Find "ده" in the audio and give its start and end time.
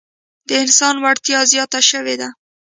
2.21-2.29